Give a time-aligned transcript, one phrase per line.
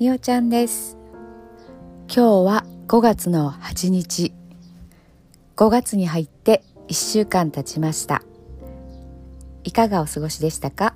[0.00, 0.96] みおちゃんです。
[2.08, 4.32] 今日は5月の8日。
[5.56, 8.22] 5月に入って1週間経ちました。
[9.62, 10.94] いかがお過ごしでしたか、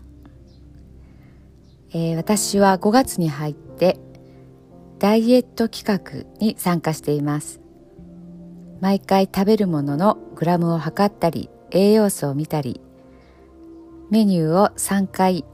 [1.90, 3.98] えー、私は5月に入って
[4.98, 7.60] ダイエット企画に参加しています。
[8.80, 12.80] 毎回食べるもののグラムを測ったり栄養素を見たり
[14.10, 15.44] メニューを3回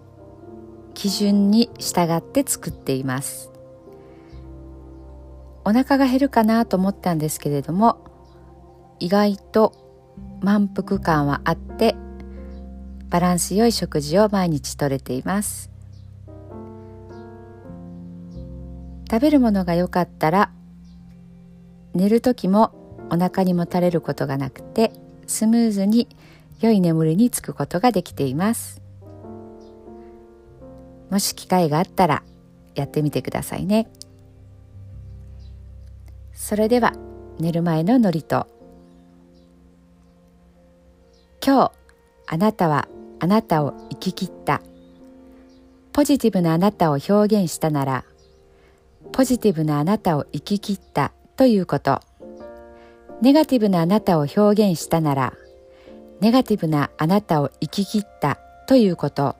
[1.01, 3.51] 基準に従って作っています。
[5.65, 8.05] お腹が減るかなと思ったんですけれども
[8.99, 9.73] 意外と
[10.43, 11.97] 満腹感はあって
[13.09, 15.71] バランス良い食事を毎日とれています。
[19.11, 20.53] 食べるものが良かったら
[21.95, 22.75] 寝る時も
[23.11, 24.93] お腹にもたれることがなくて
[25.27, 26.09] スムーズに
[26.61, 28.90] 良い眠りにつくことができています。
[31.11, 32.23] もし機会があったら
[32.75, 33.89] やってみてくださいね。
[36.33, 36.95] それでは
[37.39, 38.27] 寝る前の祝詞
[41.45, 41.73] 今日
[42.27, 44.63] あなたはあなたを生き切った。
[45.93, 48.05] ポジティブなあなたを表現したなら
[49.13, 52.01] ポジティブなあなたを生き切ったということ。
[53.21, 55.35] ネガティブなあなたを表現したなら
[56.21, 59.40] ネガティブなあなたを生き切ったということ。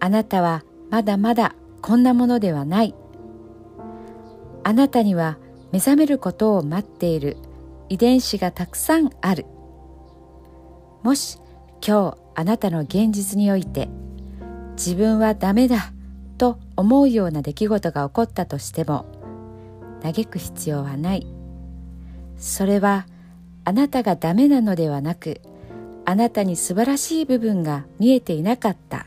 [0.00, 2.94] あなたはまだまだこんなものではない。
[4.64, 5.38] あなたには
[5.72, 7.36] 目覚めることを待っている。
[7.88, 9.46] 遺伝子がたくさんある。
[11.02, 11.38] もし
[11.86, 13.88] 今日あなたの現実において
[14.72, 15.92] 自分はダメだ
[16.36, 19.06] と思うような出来事が起こったとしても
[20.02, 21.26] 嘆く必要はない。
[22.36, 23.06] それは
[23.64, 25.40] あなたがダメなのではなく
[26.04, 29.06] あなたに素晴らしい部分が見えていなかった。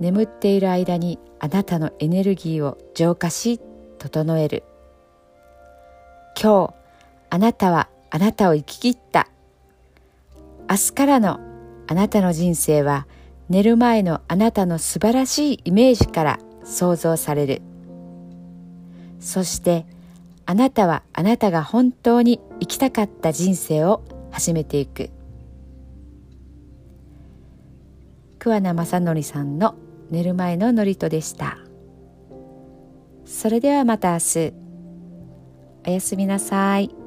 [0.00, 3.60] 眠っている間にあなたのエネルギーを浄化し
[3.98, 4.64] 整える。
[6.40, 6.74] 今日
[7.30, 9.28] あなたはあなたを生き切った。
[10.68, 11.40] 明日からの
[11.86, 13.06] あなたの人生は
[13.48, 17.62] 寝る前のあなたの素晴らしいイメージから想像される。
[19.20, 19.86] そして
[20.46, 25.10] あなたはあなたが本当に生きたかった人生を始めていく。
[28.42, 29.76] 桑名正則さんの
[30.10, 31.58] 寝る前の祝詞でした
[33.24, 34.52] それではまた明日
[35.86, 37.01] おやすみなさい。